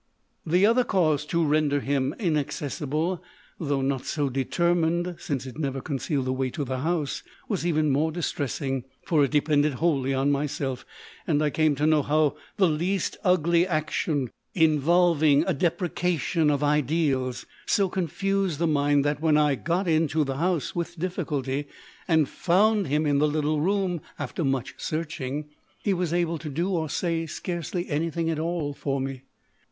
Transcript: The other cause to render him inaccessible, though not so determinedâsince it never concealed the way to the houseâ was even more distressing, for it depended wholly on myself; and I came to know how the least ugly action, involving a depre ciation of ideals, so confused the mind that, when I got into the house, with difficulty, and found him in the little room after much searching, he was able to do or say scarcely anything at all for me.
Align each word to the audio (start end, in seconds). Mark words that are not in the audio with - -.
The 0.47 0.65
other 0.65 0.83
cause 0.83 1.25
to 1.27 1.45
render 1.45 1.79
him 1.79 2.15
inaccessible, 2.17 3.23
though 3.59 3.83
not 3.83 4.03
so 4.07 4.31
determinedâsince 4.31 5.45
it 5.45 5.59
never 5.59 5.79
concealed 5.79 6.25
the 6.25 6.33
way 6.33 6.49
to 6.49 6.65
the 6.65 6.77
houseâ 6.77 7.21
was 7.47 7.67
even 7.67 7.91
more 7.91 8.11
distressing, 8.11 8.83
for 9.05 9.23
it 9.23 9.29
depended 9.29 9.73
wholly 9.73 10.11
on 10.11 10.31
myself; 10.31 10.87
and 11.27 11.43
I 11.43 11.51
came 11.51 11.75
to 11.75 11.85
know 11.85 12.01
how 12.01 12.35
the 12.57 12.67
least 12.67 13.17
ugly 13.23 13.67
action, 13.67 14.31
involving 14.55 15.43
a 15.43 15.53
depre 15.53 15.89
ciation 15.89 16.51
of 16.51 16.63
ideals, 16.63 17.45
so 17.67 17.87
confused 17.87 18.57
the 18.57 18.65
mind 18.65 19.05
that, 19.05 19.21
when 19.21 19.37
I 19.37 19.53
got 19.53 19.87
into 19.87 20.23
the 20.23 20.37
house, 20.37 20.75
with 20.75 20.97
difficulty, 20.97 21.67
and 22.07 22.27
found 22.27 22.87
him 22.87 23.05
in 23.05 23.19
the 23.19 23.27
little 23.27 23.61
room 23.61 24.01
after 24.17 24.43
much 24.43 24.73
searching, 24.79 25.49
he 25.83 25.93
was 25.93 26.11
able 26.11 26.39
to 26.39 26.49
do 26.49 26.71
or 26.71 26.89
say 26.89 27.27
scarcely 27.27 27.87
anything 27.87 28.31
at 28.31 28.39
all 28.39 28.73
for 28.73 28.99
me. 28.99 29.25